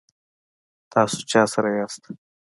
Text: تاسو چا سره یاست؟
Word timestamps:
تاسو 0.91 1.19
چا 1.31 1.41
سره 1.53 1.69
یاست؟ 1.77 2.03